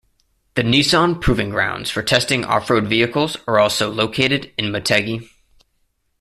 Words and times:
The 0.55 0.63
Nissan 0.63 1.21
Proving 1.21 1.51
Grounds 1.51 1.91
for 1.91 2.01
testing 2.01 2.43
off-road 2.43 2.87
vehicles 2.87 3.37
are 3.47 3.59
also 3.59 3.91
located 3.91 4.51
in 4.57 4.71
Motegi. 4.71 5.29